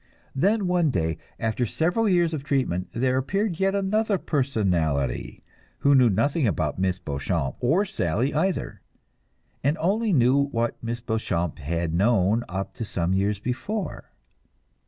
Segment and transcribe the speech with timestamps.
[0.33, 5.43] Then one day, after several years of treatment, there appeared yet another personality,
[5.77, 8.81] who knew nothing about Miss Beauchamp or Sally either,
[9.63, 14.09] and only knew what Miss Beauchamp had known up to some years before.